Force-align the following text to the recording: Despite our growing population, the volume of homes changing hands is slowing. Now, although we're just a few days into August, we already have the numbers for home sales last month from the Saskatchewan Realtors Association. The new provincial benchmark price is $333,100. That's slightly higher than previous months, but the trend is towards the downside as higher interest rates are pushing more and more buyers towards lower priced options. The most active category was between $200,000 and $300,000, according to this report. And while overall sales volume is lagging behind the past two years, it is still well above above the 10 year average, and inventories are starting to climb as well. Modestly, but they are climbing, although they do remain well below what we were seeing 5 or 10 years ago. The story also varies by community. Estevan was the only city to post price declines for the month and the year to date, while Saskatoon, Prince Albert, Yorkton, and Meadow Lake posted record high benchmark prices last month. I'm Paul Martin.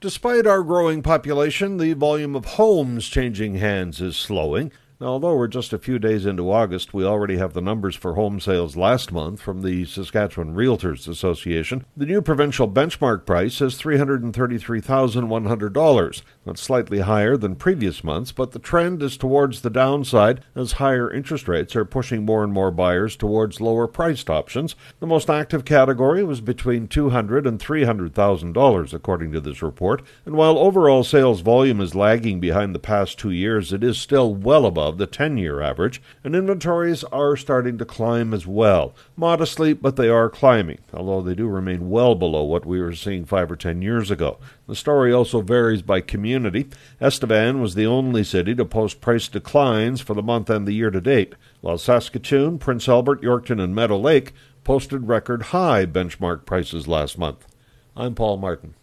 Despite 0.00 0.46
our 0.46 0.62
growing 0.62 1.02
population, 1.02 1.76
the 1.76 1.92
volume 1.92 2.34
of 2.34 2.46
homes 2.46 3.06
changing 3.06 3.56
hands 3.56 4.00
is 4.00 4.16
slowing. 4.16 4.72
Now, 5.00 5.06
although 5.06 5.34
we're 5.34 5.48
just 5.48 5.72
a 5.72 5.78
few 5.78 5.98
days 5.98 6.26
into 6.26 6.52
August, 6.52 6.92
we 6.92 7.06
already 7.06 7.38
have 7.38 7.54
the 7.54 7.62
numbers 7.62 7.96
for 7.96 8.16
home 8.16 8.38
sales 8.38 8.76
last 8.76 9.10
month 9.10 9.40
from 9.40 9.62
the 9.62 9.86
Saskatchewan 9.86 10.54
Realtors 10.54 11.08
Association. 11.08 11.86
The 11.96 12.04
new 12.04 12.20
provincial 12.20 12.68
benchmark 12.68 13.24
price 13.24 13.62
is 13.62 13.80
$333,100. 13.80 16.22
That's 16.44 16.60
slightly 16.60 17.00
higher 17.00 17.38
than 17.38 17.56
previous 17.56 18.04
months, 18.04 18.30
but 18.30 18.52
the 18.52 18.58
trend 18.58 19.02
is 19.02 19.16
towards 19.16 19.62
the 19.62 19.70
downside 19.70 20.42
as 20.54 20.72
higher 20.72 21.10
interest 21.10 21.48
rates 21.48 21.74
are 21.74 21.86
pushing 21.86 22.26
more 22.26 22.44
and 22.44 22.52
more 22.52 22.70
buyers 22.70 23.16
towards 23.16 23.58
lower 23.58 23.86
priced 23.86 24.28
options. 24.28 24.76
The 24.98 25.06
most 25.06 25.30
active 25.30 25.64
category 25.64 26.22
was 26.24 26.42
between 26.42 26.88
$200,000 26.88 27.48
and 27.48 27.58
$300,000, 27.58 28.92
according 28.92 29.32
to 29.32 29.40
this 29.40 29.62
report. 29.62 30.02
And 30.26 30.34
while 30.34 30.58
overall 30.58 31.04
sales 31.04 31.40
volume 31.40 31.80
is 31.80 31.94
lagging 31.94 32.38
behind 32.38 32.74
the 32.74 32.78
past 32.78 33.18
two 33.18 33.30
years, 33.30 33.72
it 33.72 33.82
is 33.82 33.96
still 33.96 34.34
well 34.34 34.66
above 34.66 34.89
above 34.90 34.98
the 34.98 35.06
10 35.06 35.38
year 35.38 35.60
average, 35.60 36.02
and 36.24 36.34
inventories 36.34 37.04
are 37.04 37.36
starting 37.36 37.78
to 37.78 37.84
climb 37.84 38.34
as 38.34 38.44
well. 38.44 38.92
Modestly, 39.16 39.72
but 39.72 39.94
they 39.94 40.08
are 40.08 40.28
climbing, 40.28 40.78
although 40.92 41.22
they 41.22 41.34
do 41.34 41.46
remain 41.46 41.90
well 41.90 42.16
below 42.16 42.42
what 42.42 42.66
we 42.66 42.80
were 42.80 42.94
seeing 42.94 43.24
5 43.24 43.52
or 43.52 43.56
10 43.56 43.82
years 43.82 44.10
ago. 44.10 44.38
The 44.66 44.74
story 44.74 45.12
also 45.12 45.42
varies 45.42 45.82
by 45.82 46.00
community. 46.00 46.68
Estevan 47.00 47.60
was 47.60 47.76
the 47.76 47.86
only 47.86 48.24
city 48.24 48.54
to 48.56 48.64
post 48.64 49.00
price 49.00 49.28
declines 49.28 50.00
for 50.00 50.14
the 50.14 50.22
month 50.22 50.50
and 50.50 50.66
the 50.66 50.74
year 50.74 50.90
to 50.90 51.00
date, 51.00 51.34
while 51.60 51.78
Saskatoon, 51.78 52.58
Prince 52.58 52.88
Albert, 52.88 53.22
Yorkton, 53.22 53.62
and 53.62 53.74
Meadow 53.74 53.98
Lake 53.98 54.32
posted 54.64 55.06
record 55.06 55.42
high 55.54 55.86
benchmark 55.86 56.44
prices 56.44 56.88
last 56.88 57.16
month. 57.16 57.46
I'm 57.96 58.16
Paul 58.16 58.38
Martin. 58.38 58.74